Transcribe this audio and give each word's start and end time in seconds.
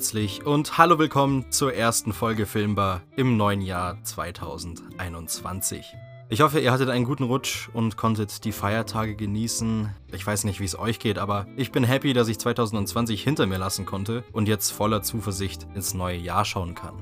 herzlich 0.00 0.46
und 0.46 0.78
hallo 0.78 0.98
willkommen 0.98 1.52
zur 1.52 1.74
ersten 1.74 2.14
Folge 2.14 2.46
Filmbar 2.46 3.02
im 3.16 3.36
neuen 3.36 3.60
Jahr 3.60 4.02
2021. 4.02 5.94
Ich 6.30 6.40
hoffe, 6.40 6.58
ihr 6.58 6.72
hattet 6.72 6.88
einen 6.88 7.04
guten 7.04 7.24
Rutsch 7.24 7.68
und 7.74 7.98
konntet 7.98 8.46
die 8.46 8.52
Feiertage 8.52 9.14
genießen. 9.14 9.94
Ich 10.10 10.26
weiß 10.26 10.44
nicht, 10.44 10.58
wie 10.58 10.64
es 10.64 10.78
euch 10.78 11.00
geht, 11.00 11.18
aber 11.18 11.46
ich 11.54 11.70
bin 11.70 11.84
happy, 11.84 12.14
dass 12.14 12.28
ich 12.28 12.38
2020 12.38 13.22
hinter 13.22 13.44
mir 13.44 13.58
lassen 13.58 13.84
konnte 13.84 14.24
und 14.32 14.48
jetzt 14.48 14.70
voller 14.70 15.02
Zuversicht 15.02 15.66
ins 15.74 15.92
neue 15.92 16.16
Jahr 16.16 16.46
schauen 16.46 16.74
kann. 16.74 16.94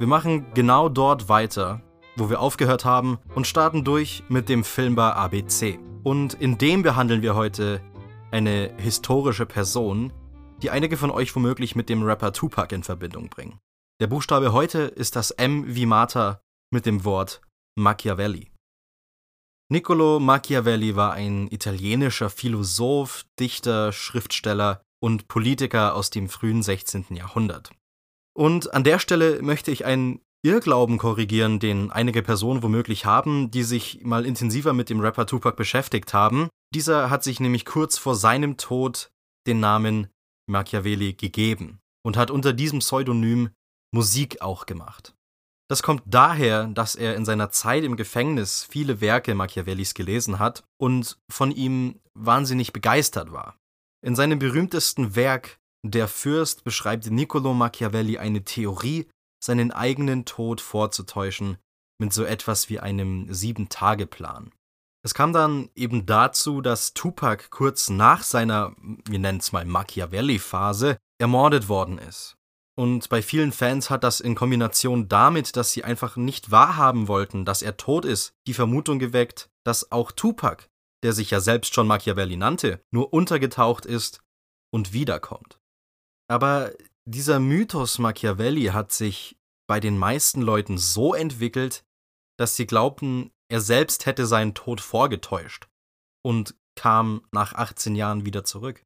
Wir 0.00 0.08
machen 0.08 0.46
genau 0.54 0.88
dort 0.88 1.28
weiter, 1.28 1.82
wo 2.16 2.28
wir 2.28 2.40
aufgehört 2.40 2.84
haben 2.84 3.18
und 3.36 3.46
starten 3.46 3.84
durch 3.84 4.24
mit 4.28 4.48
dem 4.48 4.64
Filmbar 4.64 5.14
ABC. 5.14 5.78
Und 6.02 6.34
in 6.34 6.58
dem 6.58 6.82
behandeln 6.82 7.22
wir 7.22 7.36
heute 7.36 7.80
eine 8.32 8.72
historische 8.76 9.46
Person, 9.46 10.12
die 10.62 10.70
einige 10.70 10.96
von 10.96 11.10
euch 11.10 11.34
womöglich 11.34 11.76
mit 11.76 11.88
dem 11.88 12.02
Rapper 12.02 12.32
Tupac 12.32 12.74
in 12.74 12.82
Verbindung 12.82 13.28
bringen. 13.28 13.60
Der 14.00 14.06
Buchstabe 14.06 14.52
heute 14.52 14.82
ist 14.82 15.16
das 15.16 15.30
M 15.30 15.64
wie 15.66 15.86
Martha 15.86 16.40
mit 16.70 16.86
dem 16.86 17.04
Wort 17.04 17.40
Machiavelli. 17.76 18.50
Niccolo 19.70 20.18
Machiavelli 20.18 20.96
war 20.96 21.12
ein 21.12 21.48
italienischer 21.48 22.30
Philosoph, 22.30 23.24
Dichter, 23.38 23.92
Schriftsteller 23.92 24.82
und 25.00 25.28
Politiker 25.28 25.94
aus 25.94 26.10
dem 26.10 26.28
frühen 26.28 26.62
16. 26.62 27.06
Jahrhundert. 27.10 27.70
Und 28.34 28.72
an 28.72 28.84
der 28.84 28.98
Stelle 28.98 29.42
möchte 29.42 29.70
ich 29.70 29.84
einen 29.84 30.20
Irrglauben 30.42 30.98
korrigieren, 30.98 31.58
den 31.58 31.90
einige 31.90 32.22
Personen 32.22 32.62
womöglich 32.62 33.04
haben, 33.04 33.50
die 33.50 33.64
sich 33.64 34.04
mal 34.04 34.24
intensiver 34.24 34.72
mit 34.72 34.88
dem 34.88 35.00
Rapper 35.00 35.26
Tupac 35.26 35.56
beschäftigt 35.56 36.14
haben. 36.14 36.48
Dieser 36.74 37.10
hat 37.10 37.24
sich 37.24 37.40
nämlich 37.40 37.64
kurz 37.64 37.98
vor 37.98 38.14
seinem 38.14 38.56
Tod 38.56 39.10
den 39.46 39.60
Namen 39.60 40.08
Machiavelli 40.48 41.14
gegeben 41.14 41.80
und 42.04 42.16
hat 42.16 42.30
unter 42.30 42.52
diesem 42.52 42.80
Pseudonym 42.80 43.50
Musik 43.92 44.42
auch 44.42 44.66
gemacht. 44.66 45.14
Das 45.70 45.82
kommt 45.82 46.02
daher, 46.06 46.66
dass 46.66 46.94
er 46.94 47.14
in 47.14 47.26
seiner 47.26 47.50
Zeit 47.50 47.84
im 47.84 47.96
Gefängnis 47.96 48.66
viele 48.68 49.00
Werke 49.00 49.34
Machiavellis 49.34 49.92
gelesen 49.92 50.38
hat 50.38 50.64
und 50.78 51.18
von 51.30 51.50
ihm 51.50 52.00
wahnsinnig 52.14 52.72
begeistert 52.72 53.32
war. 53.32 53.56
In 54.04 54.16
seinem 54.16 54.38
berühmtesten 54.38 55.14
Werk 55.14 55.58
Der 55.84 56.08
Fürst 56.08 56.64
beschreibt 56.64 57.10
Niccolo 57.10 57.52
Machiavelli 57.54 58.18
eine 58.18 58.44
Theorie, 58.44 59.08
seinen 59.44 59.70
eigenen 59.70 60.24
Tod 60.24 60.60
vorzutäuschen 60.60 61.58
mit 62.00 62.12
so 62.12 62.24
etwas 62.24 62.68
wie 62.70 62.80
einem 62.80 63.32
Sieben-Tage-Plan. 63.32 64.52
Es 65.08 65.14
kam 65.14 65.32
dann 65.32 65.70
eben 65.74 66.04
dazu, 66.04 66.60
dass 66.60 66.92
Tupac 66.92 67.48
kurz 67.48 67.88
nach 67.88 68.22
seiner, 68.22 68.74
wir 69.08 69.18
nennen 69.18 69.38
es 69.38 69.52
mal 69.52 69.64
Machiavelli-Phase, 69.64 70.98
ermordet 71.18 71.70
worden 71.70 71.96
ist. 71.96 72.36
Und 72.78 73.08
bei 73.08 73.22
vielen 73.22 73.52
Fans 73.52 73.88
hat 73.88 74.04
das 74.04 74.20
in 74.20 74.34
Kombination 74.34 75.08
damit, 75.08 75.56
dass 75.56 75.72
sie 75.72 75.82
einfach 75.82 76.16
nicht 76.16 76.50
wahrhaben 76.50 77.08
wollten, 77.08 77.46
dass 77.46 77.62
er 77.62 77.78
tot 77.78 78.04
ist, 78.04 78.34
die 78.46 78.52
Vermutung 78.52 78.98
geweckt, 78.98 79.48
dass 79.64 79.90
auch 79.90 80.12
Tupac, 80.12 80.68
der 81.02 81.14
sich 81.14 81.30
ja 81.30 81.40
selbst 81.40 81.72
schon 81.72 81.86
Machiavelli 81.86 82.36
nannte, 82.36 82.82
nur 82.90 83.10
untergetaucht 83.14 83.86
ist 83.86 84.20
und 84.70 84.92
wiederkommt. 84.92 85.58
Aber 86.30 86.72
dieser 87.06 87.40
Mythos 87.40 87.98
Machiavelli 87.98 88.66
hat 88.66 88.92
sich 88.92 89.38
bei 89.66 89.80
den 89.80 89.96
meisten 89.96 90.42
Leuten 90.42 90.76
so 90.76 91.14
entwickelt, 91.14 91.86
dass 92.38 92.56
sie 92.56 92.66
glaubten, 92.66 93.30
er 93.50 93.60
selbst 93.60 94.06
hätte 94.06 94.26
seinen 94.26 94.54
Tod 94.54 94.80
vorgetäuscht 94.80 95.68
und 96.22 96.54
kam 96.76 97.22
nach 97.32 97.54
18 97.54 97.96
Jahren 97.96 98.24
wieder 98.24 98.44
zurück. 98.44 98.84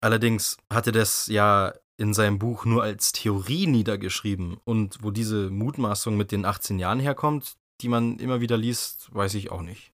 Allerdings 0.00 0.58
hatte 0.70 0.92
das 0.92 1.26
ja 1.26 1.72
in 1.96 2.12
seinem 2.12 2.38
Buch 2.38 2.64
nur 2.64 2.82
als 2.82 3.12
Theorie 3.12 3.66
niedergeschrieben 3.66 4.58
und 4.64 5.02
wo 5.02 5.10
diese 5.10 5.50
Mutmaßung 5.50 6.16
mit 6.16 6.32
den 6.32 6.44
18 6.44 6.78
Jahren 6.78 7.00
herkommt, 7.00 7.56
die 7.80 7.88
man 7.88 8.18
immer 8.18 8.40
wieder 8.40 8.56
liest, 8.56 9.14
weiß 9.14 9.34
ich 9.34 9.50
auch 9.50 9.62
nicht. 9.62 9.92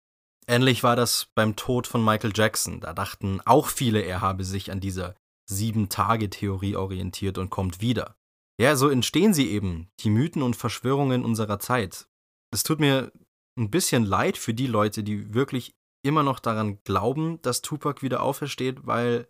Ähnlich 0.47 0.83
war 0.83 0.97
das 0.97 1.29
beim 1.34 1.56
Tod 1.56 1.87
von 1.87 2.05
Michael 2.05 2.33
Jackson. 2.34 2.81
Da 2.81 2.93
dachten 2.93 3.41
auch 3.45 3.69
viele, 3.69 4.00
er 4.00 4.21
habe 4.21 4.45
sich 4.45 4.71
an 4.71 4.81
dieser 4.81 5.15
Sieben-Tage-Theorie 5.47 6.77
orientiert 6.77 7.39
und 7.39 7.50
kommt 7.50 7.81
wieder. 7.81 8.17
Ja, 8.61 8.77
so 8.77 8.89
entstehen 8.89 9.34
sie 9.34 9.50
eben, 9.50 9.89
die 10.00 10.11
Mythen 10.11 10.43
und 10.43 10.56
Verschwörungen 10.56 11.25
unserer 11.25 11.59
Zeit. 11.59 12.06
Es 12.53 12.62
tut 12.62 12.79
mir 12.79 13.11
ein 13.59 13.71
bisschen 13.71 14.05
leid 14.05 14.37
für 14.37 14.55
die 14.55 14.67
Leute, 14.67 15.03
die 15.03 15.33
wirklich 15.35 15.75
immer 16.05 16.23
noch 16.23 16.41
daran 16.41 16.83
glauben, 16.85 17.41
dass 17.43 17.63
Tupac 17.63 18.03
wieder 18.03 18.23
aufersteht, 18.23 18.87
weil 18.87 19.29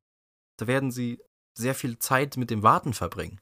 da 0.59 0.67
werden 0.67 0.91
sie 0.91 1.23
sehr 1.57 1.75
viel 1.75 1.99
Zeit 1.99 2.37
mit 2.37 2.51
dem 2.51 2.63
Warten 2.63 2.95
verbringen. 2.95 3.41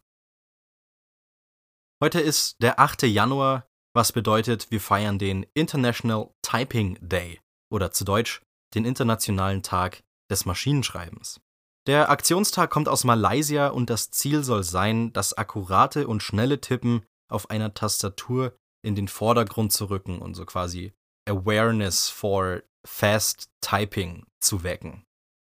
Heute 2.02 2.20
ist 2.20 2.56
der 2.60 2.80
8. 2.80 3.04
Januar, 3.04 3.66
was 3.94 4.12
bedeutet, 4.12 4.70
wir 4.70 4.80
feiern 4.80 5.18
den 5.18 5.46
International 5.54 6.34
Typing 6.42 6.98
Day 7.00 7.40
oder 7.70 7.90
zu 7.90 8.04
Deutsch 8.04 8.42
den 8.74 8.84
Internationalen 8.84 9.62
Tag 9.62 10.02
des 10.30 10.44
Maschinenschreibens. 10.44 11.40
Der 11.86 12.10
Aktionstag 12.10 12.70
kommt 12.70 12.88
aus 12.88 13.04
Malaysia 13.04 13.68
und 13.68 13.90
das 13.90 14.10
Ziel 14.10 14.44
soll 14.44 14.62
sein, 14.62 15.12
das 15.12 15.36
akkurate 15.36 16.06
und 16.06 16.22
schnelle 16.22 16.60
Tippen 16.60 17.04
auf 17.28 17.50
einer 17.50 17.74
Tastatur 17.74 18.56
in 18.82 18.94
den 18.94 19.08
Vordergrund 19.08 19.72
zu 19.72 19.86
rücken 19.86 20.18
und 20.18 20.34
so 20.34 20.44
quasi 20.44 20.92
Awareness 21.28 22.08
for 22.08 22.62
Fast 22.84 23.48
Typing 23.60 24.24
zu 24.40 24.64
wecken. 24.64 25.04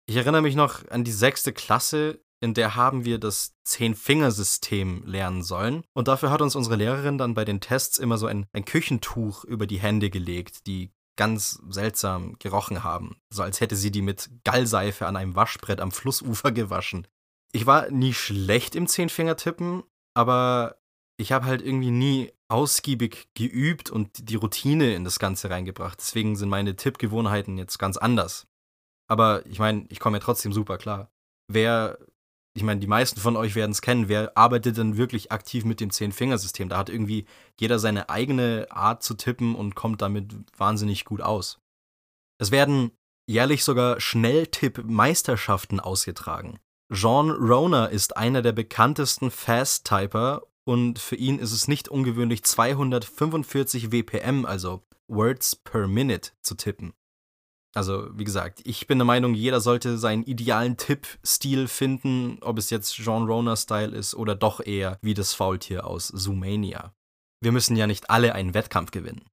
Ich 0.05 0.17
erinnere 0.17 0.41
mich 0.41 0.55
noch 0.55 0.87
an 0.89 1.03
die 1.03 1.11
sechste 1.11 1.53
Klasse, 1.53 2.19
in 2.41 2.53
der 2.53 2.75
haben 2.75 3.05
wir 3.05 3.19
das 3.19 3.55
Zehn-Finger-System 3.63 5.03
lernen 5.05 5.43
sollen. 5.43 5.85
Und 5.93 6.09
dafür 6.09 6.29
hat 6.29 6.41
uns 6.41 6.57
unsere 6.57 6.75
Lehrerin 6.75 7.17
dann 7.17 7.33
bei 7.33 7.45
den 7.45 7.61
Tests 7.61 7.97
immer 7.97 8.17
so 8.17 8.27
ein, 8.27 8.45
ein 8.51 8.65
Küchentuch 8.65 9.45
über 9.45 9.65
die 9.65 9.79
Hände 9.79 10.09
gelegt, 10.09 10.67
die 10.67 10.91
ganz 11.15 11.61
seltsam 11.69 12.35
gerochen 12.39 12.83
haben. 12.83 13.15
So 13.29 13.43
als 13.43 13.61
hätte 13.61 13.77
sie 13.77 13.91
die 13.91 14.01
mit 14.01 14.29
Gallseife 14.43 15.07
an 15.07 15.15
einem 15.15 15.35
Waschbrett 15.35 15.79
am 15.79 15.93
Flussufer 15.93 16.51
gewaschen. 16.51 17.07
Ich 17.53 17.65
war 17.65 17.89
nie 17.91 18.13
schlecht 18.13 18.75
im 18.75 18.87
Zehnfingertippen, 18.87 19.83
aber 20.13 20.81
ich 21.15 21.31
habe 21.31 21.45
halt 21.45 21.61
irgendwie 21.61 21.91
nie 21.91 22.33
ausgiebig 22.53 23.29
geübt 23.33 23.89
und 23.89 24.29
die 24.29 24.35
Routine 24.35 24.93
in 24.93 25.03
das 25.03 25.19
Ganze 25.19 25.49
reingebracht. 25.49 25.97
Deswegen 25.99 26.35
sind 26.35 26.49
meine 26.49 26.75
Tippgewohnheiten 26.75 27.57
jetzt 27.57 27.79
ganz 27.79 27.97
anders. 27.97 28.45
Aber 29.09 29.45
ich 29.47 29.59
meine, 29.59 29.85
ich 29.89 29.99
komme 29.99 30.17
ja 30.17 30.23
trotzdem 30.23 30.53
super 30.53 30.77
klar. 30.77 31.09
Wer 31.51 31.97
ich 32.55 32.63
meine, 32.63 32.79
die 32.79 32.87
meisten 32.87 33.19
von 33.19 33.35
euch 33.35 33.55
werden 33.55 33.71
es 33.71 33.81
kennen, 33.81 34.09
wer 34.09 34.37
arbeitet 34.37 34.77
denn 34.77 34.95
wirklich 34.95 35.31
aktiv 35.31 35.65
mit 35.65 35.79
dem 35.79 35.89
Zehn-Fingersystem? 35.89 36.69
Da 36.69 36.77
hat 36.77 36.89
irgendwie 36.89 37.25
jeder 37.59 37.79
seine 37.79 38.09
eigene 38.09 38.67
Art 38.69 39.01
zu 39.01 39.15
tippen 39.15 39.55
und 39.55 39.73
kommt 39.73 40.03
damit 40.03 40.35
wahnsinnig 40.55 41.03
gut 41.03 41.21
aus. 41.21 41.59
Es 42.39 42.51
werden 42.51 42.91
jährlich 43.27 43.63
sogar 43.63 43.99
Schnelltipp-Meisterschaften 43.99 45.79
ausgetragen. 45.79 46.59
Jean 46.91 47.31
Roner 47.31 47.89
ist 47.89 48.17
einer 48.17 48.43
der 48.43 48.51
bekanntesten 48.51 49.31
Fast-Typer 49.31 50.43
und 50.65 50.99
für 50.99 51.15
ihn 51.15 51.39
ist 51.39 51.51
es 51.51 51.67
nicht 51.67 51.89
ungewöhnlich, 51.89 52.43
245 52.43 53.91
WPM, 53.91 54.45
also 54.45 54.83
Words 55.07 55.55
per 55.57 55.87
Minute, 55.87 56.31
zu 56.41 56.55
tippen. 56.55 56.93
Also, 57.75 58.07
wie 58.13 58.23
gesagt, 58.23 58.61
ich 58.65 58.85
bin 58.85 58.99
der 58.99 59.05
Meinung, 59.05 59.33
jeder 59.33 59.59
sollte 59.59 59.97
seinen 59.97 60.23
idealen 60.23 60.77
Tipp-Stil 60.77 61.67
finden, 61.67 62.37
ob 62.41 62.59
es 62.59 62.69
jetzt 62.69 62.93
Jean 62.93 63.25
Roner-Style 63.25 63.95
ist 63.95 64.13
oder 64.13 64.35
doch 64.35 64.59
eher 64.59 64.99
wie 65.01 65.15
das 65.15 65.33
Faultier 65.33 65.87
aus 65.87 66.07
Zoomania. 66.09 66.93
Wir 67.41 67.51
müssen 67.51 67.75
ja 67.75 67.87
nicht 67.87 68.11
alle 68.11 68.35
einen 68.35 68.53
Wettkampf 68.53 68.91
gewinnen. 68.91 69.25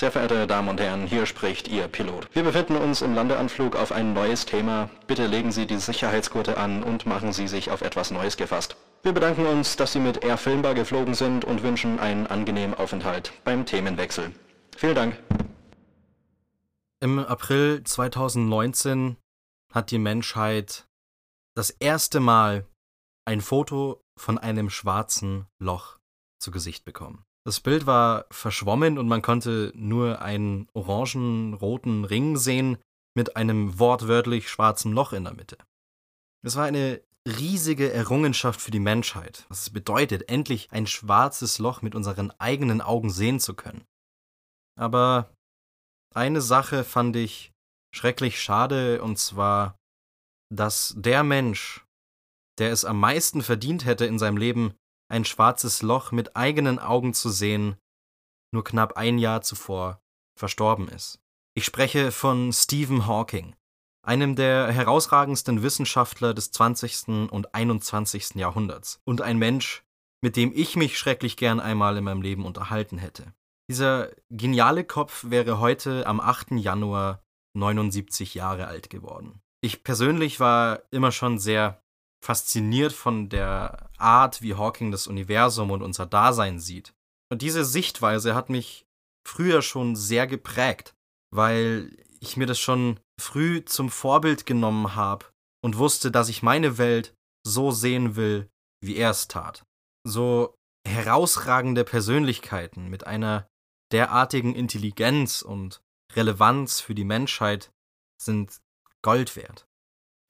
Sehr 0.00 0.10
verehrte 0.10 0.46
Damen 0.46 0.70
und 0.70 0.80
Herren, 0.80 1.06
hier 1.06 1.26
spricht 1.26 1.68
Ihr 1.68 1.86
Pilot. 1.86 2.26
Wir 2.32 2.42
befinden 2.42 2.76
uns 2.76 3.02
im 3.02 3.14
Landeanflug 3.14 3.76
auf 3.76 3.92
ein 3.92 4.14
neues 4.14 4.46
Thema. 4.46 4.88
Bitte 5.06 5.26
legen 5.26 5.52
Sie 5.52 5.66
die 5.66 5.76
Sicherheitsgurte 5.76 6.56
an 6.56 6.82
und 6.82 7.04
machen 7.04 7.34
Sie 7.34 7.46
sich 7.46 7.70
auf 7.70 7.82
etwas 7.82 8.10
Neues 8.10 8.38
gefasst. 8.38 8.76
Wir 9.02 9.12
bedanken 9.12 9.44
uns, 9.44 9.76
dass 9.76 9.92
Sie 9.92 9.98
mit 9.98 10.24
Air 10.24 10.38
Filmbar 10.38 10.72
geflogen 10.72 11.12
sind 11.12 11.44
und 11.44 11.62
wünschen 11.62 12.00
einen 12.00 12.26
angenehmen 12.26 12.72
Aufenthalt 12.72 13.34
beim 13.44 13.66
Themenwechsel. 13.66 14.32
Vielen 14.74 14.94
Dank. 14.94 15.22
Im 17.00 17.18
April 17.18 17.84
2019 17.84 19.18
hat 19.70 19.90
die 19.90 19.98
Menschheit 19.98 20.88
das 21.54 21.68
erste 21.68 22.20
Mal 22.20 22.64
ein 23.26 23.42
Foto 23.42 24.00
von 24.16 24.38
einem 24.38 24.70
schwarzen 24.70 25.44
Loch 25.58 25.98
zu 26.38 26.50
Gesicht 26.50 26.86
bekommen. 26.86 27.26
Das 27.50 27.58
Bild 27.58 27.84
war 27.84 28.26
verschwommen 28.30 28.96
und 28.96 29.08
man 29.08 29.22
konnte 29.22 29.72
nur 29.74 30.22
einen 30.22 30.68
orangen-roten 30.72 32.04
Ring 32.04 32.36
sehen 32.36 32.78
mit 33.16 33.34
einem 33.34 33.80
wortwörtlich 33.80 34.48
schwarzen 34.48 34.92
Loch 34.92 35.12
in 35.12 35.24
der 35.24 35.34
Mitte. 35.34 35.58
Es 36.46 36.54
war 36.54 36.66
eine 36.66 37.02
riesige 37.26 37.92
Errungenschaft 37.92 38.60
für 38.60 38.70
die 38.70 38.78
Menschheit, 38.78 39.46
was 39.48 39.62
es 39.62 39.70
bedeutet, 39.70 40.28
endlich 40.28 40.70
ein 40.70 40.86
schwarzes 40.86 41.58
Loch 41.58 41.82
mit 41.82 41.96
unseren 41.96 42.30
eigenen 42.38 42.80
Augen 42.80 43.10
sehen 43.10 43.40
zu 43.40 43.54
können. 43.54 43.84
Aber 44.78 45.34
eine 46.14 46.42
Sache 46.42 46.84
fand 46.84 47.16
ich 47.16 47.50
schrecklich 47.92 48.40
schade, 48.40 49.02
und 49.02 49.18
zwar, 49.18 49.74
dass 50.54 50.94
der 50.96 51.24
Mensch, 51.24 51.84
der 52.60 52.70
es 52.70 52.84
am 52.84 53.00
meisten 53.00 53.42
verdient 53.42 53.86
hätte 53.86 54.06
in 54.06 54.20
seinem 54.20 54.36
Leben, 54.36 54.76
ein 55.10 55.24
schwarzes 55.24 55.82
Loch 55.82 56.12
mit 56.12 56.36
eigenen 56.36 56.78
Augen 56.78 57.14
zu 57.14 57.30
sehen, 57.30 57.76
nur 58.52 58.64
knapp 58.64 58.96
ein 58.96 59.18
Jahr 59.18 59.42
zuvor 59.42 60.02
verstorben 60.38 60.88
ist. 60.88 61.20
Ich 61.54 61.64
spreche 61.64 62.12
von 62.12 62.52
Stephen 62.52 63.06
Hawking, 63.06 63.54
einem 64.02 64.36
der 64.36 64.68
herausragendsten 64.68 65.62
Wissenschaftler 65.62 66.32
des 66.32 66.52
20. 66.52 67.30
und 67.30 67.54
21. 67.54 68.36
Jahrhunderts 68.36 69.00
und 69.04 69.20
ein 69.20 69.38
Mensch, 69.38 69.84
mit 70.22 70.36
dem 70.36 70.52
ich 70.54 70.76
mich 70.76 70.98
schrecklich 70.98 71.36
gern 71.36 71.60
einmal 71.60 71.96
in 71.96 72.04
meinem 72.04 72.22
Leben 72.22 72.44
unterhalten 72.44 72.98
hätte. 72.98 73.34
Dieser 73.68 74.10
geniale 74.30 74.84
Kopf 74.84 75.26
wäre 75.28 75.60
heute 75.60 76.06
am 76.06 76.20
8. 76.20 76.52
Januar 76.52 77.22
79 77.54 78.34
Jahre 78.34 78.66
alt 78.66 78.90
geworden. 78.90 79.40
Ich 79.60 79.84
persönlich 79.84 80.40
war 80.40 80.82
immer 80.90 81.12
schon 81.12 81.38
sehr 81.38 81.82
fasziniert 82.24 82.92
von 82.92 83.28
der 83.28 83.90
Art, 83.98 84.42
wie 84.42 84.54
Hawking 84.54 84.90
das 84.90 85.06
Universum 85.06 85.70
und 85.70 85.82
unser 85.82 86.06
Dasein 86.06 86.58
sieht. 86.58 86.94
Und 87.30 87.42
diese 87.42 87.64
Sichtweise 87.64 88.34
hat 88.34 88.50
mich 88.50 88.86
früher 89.26 89.62
schon 89.62 89.96
sehr 89.96 90.26
geprägt, 90.26 90.94
weil 91.32 91.96
ich 92.20 92.36
mir 92.36 92.46
das 92.46 92.58
schon 92.58 93.00
früh 93.20 93.64
zum 93.64 93.90
Vorbild 93.90 94.46
genommen 94.46 94.94
habe 94.94 95.26
und 95.62 95.78
wusste, 95.78 96.10
dass 96.10 96.28
ich 96.28 96.42
meine 96.42 96.78
Welt 96.78 97.14
so 97.46 97.70
sehen 97.70 98.16
will, 98.16 98.48
wie 98.82 98.96
er 98.96 99.10
es 99.10 99.28
tat. 99.28 99.64
So 100.06 100.54
herausragende 100.86 101.84
Persönlichkeiten 101.84 102.88
mit 102.88 103.06
einer 103.06 103.46
derartigen 103.92 104.54
Intelligenz 104.54 105.42
und 105.42 105.80
Relevanz 106.14 106.80
für 106.80 106.94
die 106.94 107.04
Menschheit 107.04 107.70
sind 108.20 108.60
Gold 109.02 109.36
wert. 109.36 109.66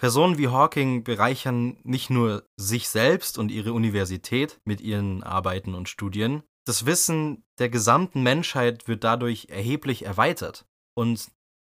Personen 0.00 0.38
wie 0.38 0.48
Hawking 0.48 1.04
bereichern 1.04 1.76
nicht 1.82 2.08
nur 2.08 2.48
sich 2.56 2.88
selbst 2.88 3.36
und 3.36 3.50
ihre 3.50 3.74
Universität 3.74 4.58
mit 4.64 4.80
ihren 4.80 5.22
Arbeiten 5.22 5.74
und 5.74 5.90
Studien, 5.90 6.42
das 6.64 6.86
Wissen 6.86 7.44
der 7.58 7.68
gesamten 7.68 8.22
Menschheit 8.22 8.88
wird 8.88 9.04
dadurch 9.04 9.50
erheblich 9.50 10.06
erweitert. 10.06 10.66
Und 10.96 11.30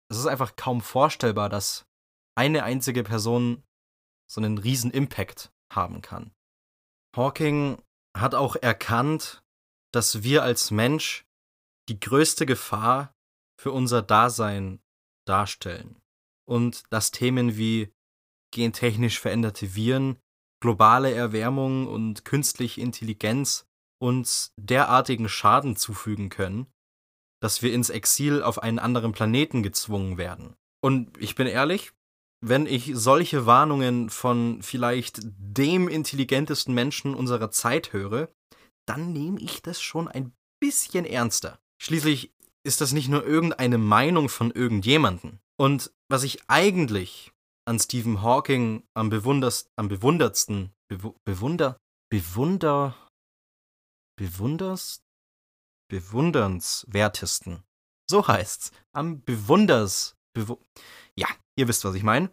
es 0.10 0.18
ist 0.18 0.26
einfach 0.26 0.56
kaum 0.56 0.80
vorstellbar, 0.80 1.50
dass 1.50 1.86
eine 2.34 2.64
einzige 2.64 3.04
Person 3.04 3.62
so 4.32 4.40
einen 4.40 4.58
riesen 4.58 4.92
Impact 4.92 5.52
haben 5.70 6.02
kann. 6.02 6.32
Hawking 7.18 7.78
hat 8.18 8.36
auch 8.36 8.56
erkannt, 8.56 9.44
dass 9.92 10.24
wir 10.24 10.44
als 10.44 10.72
Mensch 10.72 11.26
die 11.90 12.00
größte 12.00 12.46
Gefahr 12.46 13.14
für 13.60 13.74
unser 13.74 14.02
Dasein 14.02 14.82
darstellen 15.28 16.02
und 16.48 16.84
dass 16.90 17.12
Themen 17.12 17.58
wie 17.58 17.92
gentechnisch 18.54 19.20
veränderte 19.20 19.76
Viren, 19.76 20.18
globale 20.62 21.14
Erwärmung 21.14 21.88
und 21.88 22.24
künstliche 22.24 22.82
Intelligenz 22.82 23.66
uns 24.00 24.54
derartigen 24.58 25.30
Schaden 25.30 25.76
zufügen 25.76 26.30
können, 26.30 26.68
dass 27.42 27.62
wir 27.62 27.74
ins 27.74 27.90
Exil 27.90 28.42
auf 28.42 28.64
einen 28.64 28.80
anderen 28.80 29.12
Planeten 29.12 29.64
gezwungen 29.64 30.18
werden. 30.18 30.56
Und 30.82 31.18
ich 31.18 31.36
bin 31.36 31.48
ehrlich, 31.48 31.92
wenn 32.42 32.66
ich 32.66 32.92
solche 32.94 33.46
Warnungen 33.46 34.10
von 34.10 34.62
vielleicht 34.62 35.20
dem 35.24 35.88
intelligentesten 35.88 36.74
Menschen 36.74 37.16
unserer 37.16 37.52
Zeit 37.52 37.94
höre, 37.94 38.30
dann 38.86 39.14
nehme 39.14 39.40
ich 39.40 39.62
das 39.62 39.82
schon 39.82 40.08
ein 40.08 40.34
bisschen 40.62 41.06
ernster. 41.06 41.60
Schließlich 41.82 42.34
ist 42.66 42.82
das 42.82 42.94
nicht 42.94 43.10
nur 43.10 43.26
irgendeine 43.26 43.78
Meinung 43.78 44.30
von 44.30 44.52
irgendjemanden. 44.52 45.40
Und 45.58 45.92
was 46.10 46.24
ich 46.24 46.40
eigentlich 46.48 47.33
an 47.66 47.80
Stephen 47.80 48.22
Hawking 48.22 48.84
am, 48.94 49.10
bewunderst, 49.10 49.70
am 49.78 49.88
bewundertsten, 49.88 50.74
bewu, 50.90 51.14
bewunder, 51.26 51.78
bewunder, 52.10 52.96
bewunders, 54.18 55.02
bewundernswertesten, 55.90 57.64
so 58.10 58.28
heißt's, 58.28 58.72
am 58.94 59.24
bewunders, 59.24 60.16
bewu 60.36 60.58
ja, 61.16 61.28
ihr 61.56 61.68
wisst, 61.68 61.86
was 61.86 61.96
ich 61.96 62.04
meine. 62.04 62.32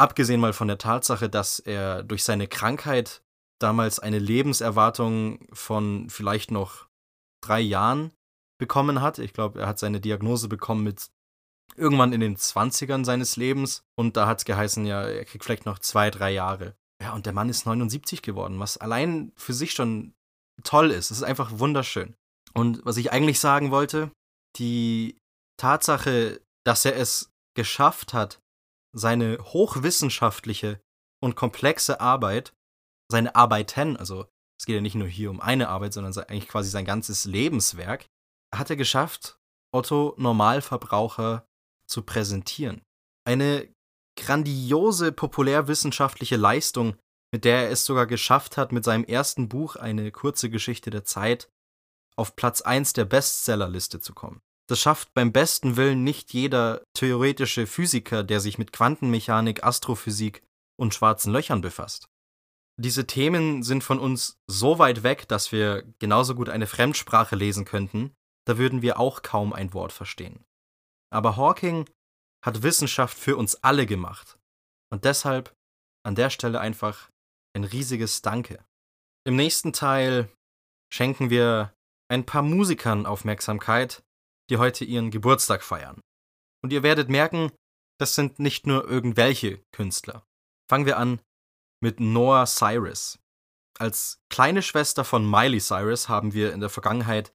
Abgesehen 0.00 0.40
mal 0.40 0.52
von 0.52 0.68
der 0.68 0.78
Tatsache, 0.78 1.28
dass 1.28 1.58
er 1.60 2.02
durch 2.02 2.24
seine 2.24 2.48
Krankheit 2.48 3.22
damals 3.60 4.00
eine 4.00 4.18
Lebenserwartung 4.18 5.46
von 5.52 6.08
vielleicht 6.10 6.50
noch 6.50 6.88
drei 7.44 7.60
Jahren 7.60 8.12
bekommen 8.58 9.00
hat. 9.00 9.18
Ich 9.18 9.32
glaube, 9.32 9.60
er 9.60 9.68
hat 9.68 9.78
seine 9.78 10.00
Diagnose 10.00 10.48
bekommen 10.48 10.82
mit 10.82 11.10
irgendwann 11.76 12.12
in 12.12 12.20
den 12.20 12.36
20ern 12.36 13.04
seines 13.04 13.36
Lebens 13.36 13.84
und 13.96 14.16
da 14.16 14.26
hat 14.26 14.38
es 14.38 14.44
geheißen, 14.44 14.84
ja, 14.86 15.02
er 15.02 15.24
kriegt 15.24 15.44
vielleicht 15.44 15.66
noch 15.66 15.78
zwei, 15.78 16.10
drei 16.10 16.30
Jahre. 16.30 16.74
Ja, 17.02 17.14
und 17.14 17.26
der 17.26 17.32
Mann 17.32 17.48
ist 17.48 17.66
79 17.66 18.22
geworden, 18.22 18.60
was 18.60 18.76
allein 18.76 19.32
für 19.36 19.52
sich 19.52 19.72
schon 19.72 20.14
toll 20.62 20.90
ist. 20.90 21.10
Es 21.10 21.18
ist 21.18 21.22
einfach 21.24 21.58
wunderschön. 21.58 22.14
Und 22.54 22.84
was 22.84 22.96
ich 22.96 23.12
eigentlich 23.12 23.40
sagen 23.40 23.70
wollte, 23.70 24.10
die 24.56 25.16
Tatsache, 25.58 26.40
dass 26.64 26.84
er 26.84 26.96
es 26.96 27.30
geschafft 27.56 28.12
hat, 28.14 28.40
seine 28.94 29.38
hochwissenschaftliche 29.38 30.80
und 31.22 31.34
komplexe 31.34 32.00
Arbeit, 32.00 32.52
seine 33.10 33.34
Arbeiten, 33.34 33.96
also 33.96 34.26
es 34.60 34.66
geht 34.66 34.76
ja 34.76 34.80
nicht 34.80 34.94
nur 34.94 35.08
hier 35.08 35.30
um 35.30 35.40
eine 35.40 35.68
Arbeit, 35.68 35.92
sondern 35.92 36.16
eigentlich 36.24 36.48
quasi 36.48 36.70
sein 36.70 36.84
ganzes 36.84 37.24
Lebenswerk, 37.24 38.06
hat 38.54 38.70
er 38.70 38.76
geschafft, 38.76 39.38
Otto 39.74 40.14
Normalverbraucher 40.18 41.46
zu 41.92 42.02
präsentieren. 42.02 42.82
Eine 43.24 43.68
grandiose 44.18 45.12
populärwissenschaftliche 45.12 46.36
Leistung, 46.36 46.96
mit 47.32 47.44
der 47.44 47.64
er 47.64 47.70
es 47.70 47.84
sogar 47.84 48.06
geschafft 48.06 48.56
hat, 48.56 48.72
mit 48.72 48.84
seinem 48.84 49.04
ersten 49.04 49.48
Buch 49.48 49.76
Eine 49.76 50.10
kurze 50.10 50.50
Geschichte 50.50 50.90
der 50.90 51.04
Zeit 51.04 51.48
auf 52.16 52.36
Platz 52.36 52.60
1 52.60 52.92
der 52.92 53.04
Bestsellerliste 53.04 54.00
zu 54.00 54.12
kommen. 54.12 54.40
Das 54.68 54.80
schafft 54.80 55.14
beim 55.14 55.32
besten 55.32 55.76
Willen 55.76 56.04
nicht 56.04 56.32
jeder 56.32 56.82
theoretische 56.94 57.66
Physiker, 57.66 58.22
der 58.22 58.40
sich 58.40 58.58
mit 58.58 58.72
Quantenmechanik, 58.72 59.64
Astrophysik 59.64 60.42
und 60.78 60.94
schwarzen 60.94 61.32
Löchern 61.32 61.60
befasst. 61.60 62.08
Diese 62.78 63.06
Themen 63.06 63.62
sind 63.62 63.84
von 63.84 63.98
uns 63.98 64.38
so 64.46 64.78
weit 64.78 65.02
weg, 65.02 65.28
dass 65.28 65.52
wir 65.52 65.84
genauso 65.98 66.34
gut 66.34 66.48
eine 66.48 66.66
Fremdsprache 66.66 67.36
lesen 67.36 67.64
könnten, 67.64 68.14
da 68.46 68.58
würden 68.58 68.82
wir 68.82 68.98
auch 68.98 69.22
kaum 69.22 69.52
ein 69.52 69.74
Wort 69.74 69.92
verstehen. 69.92 70.44
Aber 71.12 71.36
Hawking 71.36 71.88
hat 72.44 72.62
Wissenschaft 72.62 73.18
für 73.18 73.36
uns 73.36 73.56
alle 73.62 73.86
gemacht. 73.86 74.38
Und 74.90 75.04
deshalb 75.04 75.54
an 76.04 76.14
der 76.14 76.30
Stelle 76.30 76.60
einfach 76.60 77.10
ein 77.54 77.64
riesiges 77.64 78.22
Danke. 78.22 78.64
Im 79.24 79.36
nächsten 79.36 79.72
Teil 79.72 80.30
schenken 80.92 81.30
wir 81.30 81.74
ein 82.10 82.26
paar 82.26 82.42
Musikern 82.42 83.06
Aufmerksamkeit, 83.06 84.02
die 84.50 84.56
heute 84.56 84.84
ihren 84.84 85.10
Geburtstag 85.10 85.62
feiern. 85.62 86.00
Und 86.62 86.72
ihr 86.72 86.82
werdet 86.82 87.08
merken, 87.08 87.52
das 87.98 88.14
sind 88.14 88.38
nicht 88.38 88.66
nur 88.66 88.88
irgendwelche 88.88 89.62
Künstler. 89.72 90.26
Fangen 90.68 90.86
wir 90.86 90.98
an 90.98 91.20
mit 91.80 92.00
Noah 92.00 92.46
Cyrus. 92.46 93.18
Als 93.78 94.20
kleine 94.28 94.62
Schwester 94.62 95.04
von 95.04 95.28
Miley 95.28 95.60
Cyrus 95.60 96.08
haben 96.08 96.34
wir 96.34 96.52
in 96.52 96.60
der 96.60 96.68
Vergangenheit 96.68 97.32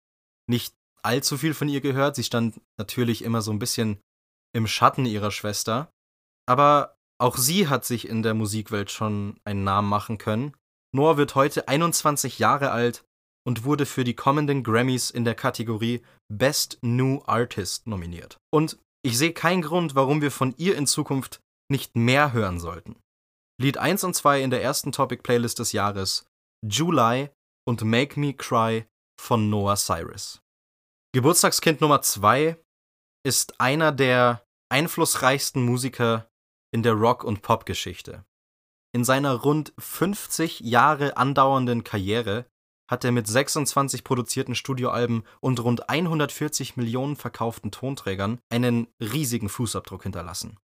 nicht 0.48 0.77
allzu 1.04 1.38
viel 1.38 1.54
von 1.54 1.70
ihr 1.70 1.82
gehört. 1.82 2.16
Sie 2.16 2.24
stand 2.24 2.60
natürlich 2.78 3.24
immer 3.24 3.42
so 3.42 3.52
ein 3.52 3.60
bisschen 3.60 4.00
im 4.54 4.68
Schatten 4.68 5.06
ihrer 5.06 5.32
Schwester. 5.32 5.92
Aber 6.48 6.98
auch 7.20 7.38
sie 7.38 7.68
hat 7.68 7.86
sich 7.86 8.08
in 8.08 8.24
der 8.24 8.34
Musikwelt 8.34 8.92
schon 8.92 9.40
einen 9.44 9.64
Namen 9.64 9.90
machen 9.90 10.18
können. 10.18 10.54
Noah 10.96 11.18
wird 11.18 11.36
heute 11.36 11.68
21 11.68 12.40
Jahre 12.40 12.72
alt 12.72 13.04
und 13.46 13.64
wurde 13.64 13.86
für 13.86 14.04
die 14.04 14.16
kommenden 14.16 14.64
Grammys 14.64 15.10
in 15.10 15.26
der 15.26 15.36
Kategorie 15.36 16.02
Best 16.32 16.80
New 16.82 17.22
Artist 17.26 17.88
nominiert. 17.88 18.38
Und 18.54 18.78
ich 19.04 19.18
sehe 19.18 19.34
keinen 19.34 19.62
Grund, 19.62 19.96
warum 19.96 20.22
wir 20.22 20.32
von 20.32 20.54
ihr 20.58 20.76
in 20.76 20.88
Zukunft 20.88 21.40
nicht 21.72 21.96
mehr 21.96 22.34
hören 22.34 22.60
sollten. 22.60 22.98
Lied 23.60 23.78
1 23.78 24.04
und 24.04 24.16
2 24.16 24.42
in 24.42 24.50
der 24.50 24.62
ersten 24.62 24.92
Topic-Playlist 24.92 25.60
des 25.60 25.72
Jahres, 25.72 26.26
July 26.66 27.30
und 27.68 27.84
Make 27.84 28.20
Me 28.20 28.34
Cry 28.34 28.86
von 29.20 29.50
Noah 29.50 29.76
Cyrus. 29.76 30.42
Geburtstagskind 31.18 31.82
Nummer 31.82 32.04
2 32.04 32.64
ist 33.26 33.60
einer 33.60 33.92
der 33.92 34.46
einflussreichsten 34.70 35.64
Musiker 35.64 36.30
in 36.72 36.84
der 36.84 36.94
Rock- 36.94 37.24
und 37.24 37.42
Popgeschichte. 37.42 38.24
In 38.94 39.04
seiner 39.04 39.34
rund 39.34 39.74
50 39.80 40.60
Jahre 40.60 41.18
andauernden 41.18 41.84
Karriere 41.84 42.46
hat 42.88 43.04
er 43.04 43.12
mit 43.12 43.26
26 43.26 44.04
produzierten 44.04 44.54
Studioalben 44.54 45.24
und 45.40 45.60
rund 45.60 45.90
140 45.90 46.78
Millionen 46.78 47.16
verkauften 47.16 47.72
Tonträgern 47.72 48.38
einen 48.52 48.86
riesigen 49.02 49.50
Fußabdruck 49.50 50.04
hinterlassen. 50.04 50.60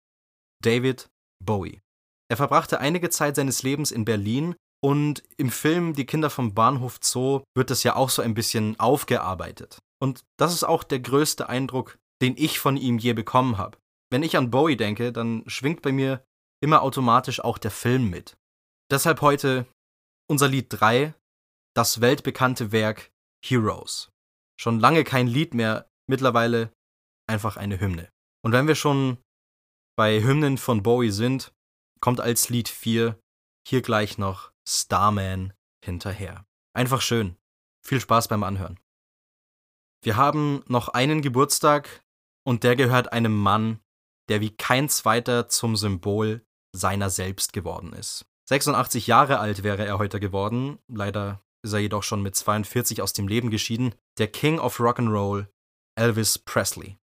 David 0.62 1.09
Bowie. 1.42 1.80
Er 2.28 2.37
verbrachte 2.37 2.78
einige 2.78 3.09
Zeit 3.09 3.37
seines 3.37 3.62
Lebens 3.62 3.90
in 3.90 4.04
Berlin 4.04 4.54
und 4.82 5.22
im 5.36 5.50
Film 5.50 5.94
Die 5.94 6.06
Kinder 6.06 6.30
vom 6.30 6.54
Bahnhof 6.54 6.98
Zoo 7.02 7.42
wird 7.54 7.70
das 7.70 7.82
ja 7.84 7.96
auch 7.96 8.10
so 8.10 8.22
ein 8.22 8.34
bisschen 8.34 8.78
aufgearbeitet. 8.78 9.78
Und 10.02 10.24
das 10.36 10.52
ist 10.52 10.64
auch 10.64 10.82
der 10.82 11.00
größte 11.00 11.48
Eindruck, 11.48 11.98
den 12.20 12.36
ich 12.36 12.58
von 12.58 12.76
ihm 12.76 12.98
je 12.98 13.12
bekommen 13.12 13.58
habe. 13.58 13.78
Wenn 14.10 14.22
ich 14.22 14.36
an 14.36 14.50
Bowie 14.50 14.76
denke, 14.76 15.12
dann 15.12 15.44
schwingt 15.46 15.82
bei 15.82 15.92
mir 15.92 16.24
immer 16.62 16.82
automatisch 16.82 17.40
auch 17.40 17.58
der 17.58 17.70
Film 17.70 18.10
mit. 18.10 18.36
Deshalb 18.90 19.20
heute 19.20 19.66
unser 20.28 20.48
Lied 20.48 20.66
3, 20.68 21.14
das 21.74 22.00
weltbekannte 22.00 22.72
Werk 22.72 23.10
Heroes. 23.44 24.10
Schon 24.60 24.80
lange 24.80 25.04
kein 25.04 25.26
Lied 25.26 25.54
mehr, 25.54 25.88
mittlerweile 26.08 26.72
einfach 27.28 27.56
eine 27.56 27.80
Hymne. 27.80 28.10
Und 28.44 28.52
wenn 28.52 28.68
wir 28.68 28.74
schon 28.74 29.18
bei 29.96 30.22
Hymnen 30.22 30.58
von 30.58 30.82
Bowie 30.82 31.10
sind, 31.10 31.52
kommt 32.00 32.20
als 32.20 32.48
Lied 32.48 32.68
4 32.68 33.18
hier 33.66 33.82
gleich 33.82 34.18
noch 34.18 34.51
Starman 34.69 35.52
hinterher. 35.85 36.47
Einfach 36.75 37.00
schön. 37.00 37.37
Viel 37.85 38.00
Spaß 38.00 38.28
beim 38.28 38.42
Anhören. 38.42 38.78
Wir 40.02 40.16
haben 40.16 40.64
noch 40.66 40.88
einen 40.88 41.23
Geburtstag 41.23 42.04
und 42.45 42.64
der 42.64 42.76
gehört 42.76 43.12
einem 43.12 43.37
Mann, 43.37 43.81
der 44.28 44.40
wie 44.40 44.54
kein 44.54 44.88
zweiter 44.88 45.49
zum 45.49 45.76
Symbol 45.76 46.45
seiner 46.75 47.11
selbst 47.11 47.52
geworden 47.52 47.92
ist. 47.92 48.25
86 48.49 49.07
Jahre 49.07 49.38
alt 49.38 49.62
wäre 49.62 49.85
er 49.87 49.99
heute 49.99 50.21
geworden, 50.21 50.78
leider 50.88 51.42
ist 51.64 51.73
er 51.73 51.78
jedoch 51.78 52.02
schon 52.02 52.23
mit 52.23 52.35
42 52.35 53.02
aus 53.02 53.12
dem 53.12 53.28
Leben 53.28 53.50
geschieden, 53.50 53.95
der 54.19 54.26
King 54.26 54.59
of 54.59 54.81
Rock'n'Roll, 54.81 55.47
Elvis 55.97 56.38
Presley. 56.38 56.99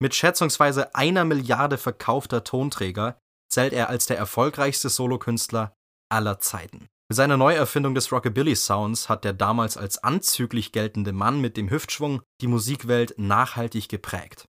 Mit 0.00 0.14
schätzungsweise 0.14 0.94
einer 0.94 1.24
Milliarde 1.24 1.78
verkaufter 1.78 2.44
Tonträger 2.44 3.18
zählt 3.50 3.72
er 3.72 3.88
als 3.88 4.06
der 4.06 4.18
erfolgreichste 4.18 4.90
Solokünstler 4.90 5.74
aller 6.08 6.38
Zeiten. 6.40 6.88
Mit 7.10 7.16
seiner 7.16 7.38
Neuerfindung 7.38 7.94
des 7.94 8.12
Rockabilly-Sounds 8.12 9.08
hat 9.08 9.24
der 9.24 9.32
damals 9.32 9.76
als 9.76 10.02
anzüglich 10.04 10.72
geltende 10.72 11.12
Mann 11.12 11.40
mit 11.40 11.56
dem 11.56 11.70
Hüftschwung 11.70 12.22
die 12.42 12.48
Musikwelt 12.48 13.14
nachhaltig 13.18 13.88
geprägt. 13.88 14.46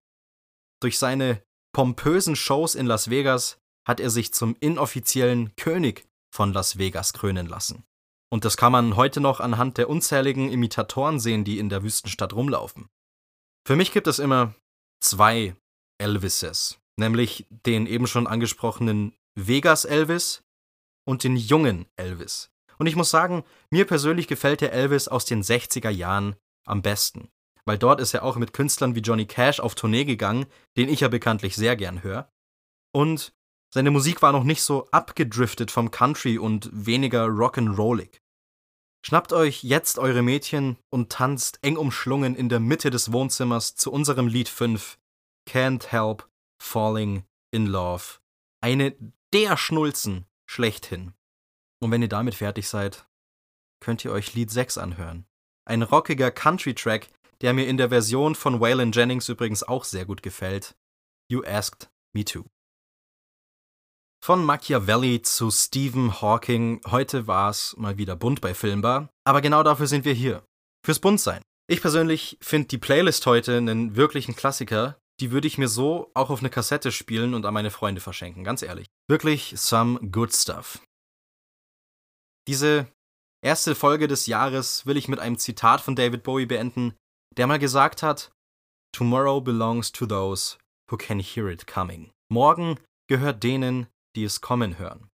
Durch 0.81 0.99
seine 0.99 1.41
pompösen 1.73 2.35
Shows 2.35 2.75
in 2.75 2.85
Las 2.85 3.09
Vegas 3.09 3.59
hat 3.87 3.99
er 3.99 4.09
sich 4.09 4.33
zum 4.33 4.57
inoffiziellen 4.59 5.55
König 5.55 6.05
von 6.35 6.51
Las 6.51 6.77
Vegas 6.77 7.13
krönen 7.13 7.47
lassen. 7.47 7.83
Und 8.31 8.45
das 8.45 8.57
kann 8.57 8.71
man 8.71 8.95
heute 8.95 9.21
noch 9.21 9.39
anhand 9.39 9.77
der 9.77 9.89
unzähligen 9.89 10.51
Imitatoren 10.51 11.19
sehen, 11.19 11.43
die 11.43 11.59
in 11.59 11.69
der 11.69 11.83
Wüstenstadt 11.83 12.33
rumlaufen. 12.33 12.89
Für 13.65 13.75
mich 13.75 13.91
gibt 13.91 14.07
es 14.07 14.19
immer 14.19 14.53
zwei 15.01 15.55
Elvises, 15.97 16.79
nämlich 16.97 17.47
den 17.49 17.87
eben 17.87 18.05
schon 18.05 18.27
angesprochenen 18.27 19.15
Vegas 19.35 19.85
Elvis 19.85 20.43
und 21.09 21.23
den 21.23 21.35
jungen 21.35 21.87
Elvis. 21.95 22.51
Und 22.77 22.85
ich 22.85 22.95
muss 22.95 23.09
sagen, 23.09 23.43
mir 23.71 23.85
persönlich 23.85 24.27
gefällt 24.27 24.61
der 24.61 24.73
Elvis 24.73 25.07
aus 25.07 25.25
den 25.25 25.41
60er 25.41 25.89
Jahren 25.89 26.35
am 26.65 26.83
besten, 26.83 27.29
weil 27.65 27.79
dort 27.79 27.99
ist 27.99 28.13
er 28.13 28.21
auch 28.21 28.35
mit 28.35 28.53
Künstlern 28.53 28.93
wie 28.93 28.99
Johnny 28.99 29.25
Cash 29.25 29.59
auf 29.59 29.73
Tournee 29.73 30.05
gegangen, 30.05 30.45
den 30.77 30.87
ich 30.87 30.99
ja 30.99 31.07
bekanntlich 31.07 31.55
sehr 31.55 31.75
gern 31.75 32.03
höre. 32.03 32.31
Und 32.93 33.33
seine 33.73 33.89
Musik 33.89 34.21
war 34.21 34.31
noch 34.31 34.43
nicht 34.43 34.61
so 34.61 34.87
abgedriftet 34.91 35.71
vom 35.71 35.89
Country 35.89 36.37
und 36.37 36.69
weniger 36.71 37.25
rock'n'rollig. 37.25 38.21
Schnappt 39.03 39.33
euch 39.33 39.63
jetzt 39.63 39.97
eure 39.97 40.21
Mädchen 40.21 40.77
und 40.91 41.11
tanzt 41.11 41.57
eng 41.63 41.77
umschlungen 41.77 42.35
in 42.35 42.49
der 42.49 42.59
Mitte 42.59 42.91
des 42.91 43.11
Wohnzimmers 43.11 43.75
zu 43.75 43.91
unserem 43.91 44.27
Lied 44.27 44.47
5 44.47 44.99
Can't 45.49 45.87
Help 45.87 46.29
Falling 46.61 47.23
in 47.49 47.65
Love. 47.65 48.19
Eine 48.61 48.95
der 49.33 49.57
Schnulzen 49.57 50.28
schlechthin. 50.49 51.13
Und 51.79 51.91
wenn 51.91 52.01
ihr 52.01 52.09
damit 52.09 52.35
fertig 52.35 52.67
seid, 52.67 53.07
könnt 53.79 54.03
ihr 54.03 54.11
euch 54.11 54.33
Lied 54.33 54.49
6 54.49 54.77
anhören. 54.77 55.25
Ein 55.65 55.83
rockiger 55.83 56.31
Country-Track, 56.31 57.07
der 57.41 57.53
mir 57.53 57.67
in 57.67 57.77
der 57.77 57.89
Version 57.89 58.35
von 58.35 58.59
Waylon 58.59 58.91
Jennings 58.91 59.29
übrigens 59.29 59.63
auch 59.63 59.83
sehr 59.83 60.05
gut 60.05 60.23
gefällt. 60.23 60.75
You 61.29 61.43
Asked 61.45 61.91
Me 62.13 62.25
To. 62.25 62.45
Von 64.21 64.43
Machiavelli 64.43 65.21
zu 65.21 65.49
Stephen 65.51 66.19
Hawking, 66.21 66.81
heute 66.87 67.27
war 67.27 67.51
es 67.51 67.75
mal 67.77 67.97
wieder 67.97 68.17
bunt 68.17 68.41
bei 68.41 68.53
Filmbar, 68.53 69.09
aber 69.23 69.41
genau 69.41 69.63
dafür 69.63 69.87
sind 69.87 70.03
wir 70.03 70.13
hier. 70.13 70.43
Fürs 70.83 70.99
Buntsein. 70.99 71.41
Ich 71.67 71.79
persönlich 71.79 72.37
finde 72.41 72.67
die 72.67 72.79
Playlist 72.79 73.25
heute 73.27 73.55
einen 73.55 73.95
wirklichen 73.95 74.35
Klassiker, 74.35 74.99
die 75.19 75.31
würde 75.31 75.47
ich 75.47 75.57
mir 75.57 75.67
so 75.67 76.11
auch 76.13 76.29
auf 76.29 76.39
eine 76.39 76.49
Kassette 76.49 76.91
spielen 76.91 77.33
und 77.33 77.45
an 77.45 77.53
meine 77.53 77.71
Freunde 77.71 78.01
verschenken, 78.01 78.43
ganz 78.43 78.61
ehrlich. 78.61 78.87
Wirklich 79.07 79.53
some 79.57 79.99
good 80.09 80.33
stuff. 80.33 80.81
Diese 82.47 82.87
erste 83.43 83.75
Folge 83.75 84.07
des 84.07 84.25
Jahres 84.25 84.85
will 84.85 84.97
ich 84.97 85.07
mit 85.07 85.19
einem 85.19 85.37
Zitat 85.37 85.81
von 85.81 85.95
David 85.95 86.23
Bowie 86.23 86.45
beenden, 86.45 86.95
der 87.37 87.47
mal 87.47 87.59
gesagt 87.59 88.01
hat: 88.01 88.31
Tomorrow 88.95 89.41
belongs 89.41 89.91
to 89.91 90.05
those 90.05 90.57
who 90.89 90.97
can 90.97 91.19
hear 91.19 91.47
it 91.47 91.67
coming. 91.67 92.11
Morgen 92.31 92.79
gehört 93.07 93.43
denen, 93.43 93.87
die 94.15 94.23
es 94.23 94.41
kommen 94.41 94.79
hören. 94.79 95.09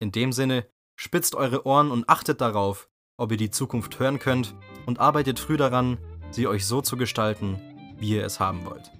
In 0.00 0.12
dem 0.12 0.32
Sinne, 0.32 0.68
spitzt 1.00 1.34
eure 1.34 1.66
Ohren 1.66 1.90
und 1.90 2.08
achtet 2.08 2.40
darauf, 2.40 2.88
ob 3.18 3.30
ihr 3.30 3.36
die 3.36 3.50
Zukunft 3.50 3.98
hören 3.98 4.18
könnt 4.18 4.54
und 4.86 4.98
arbeitet 4.98 5.38
früh 5.38 5.56
daran, 5.56 5.98
sie 6.30 6.46
euch 6.46 6.66
so 6.66 6.82
zu 6.82 6.96
gestalten, 6.96 7.60
wie 7.98 8.10
ihr 8.10 8.24
es 8.24 8.40
haben 8.40 8.64
wollt. 8.64 8.90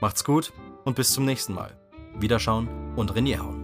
Macht's 0.00 0.24
gut 0.24 0.52
und 0.84 0.96
bis 0.96 1.12
zum 1.12 1.24
nächsten 1.24 1.52
Mal. 1.52 1.76
Wiederschauen 2.18 2.68
und 2.96 3.12
René 3.12 3.38
hauen. 3.38 3.59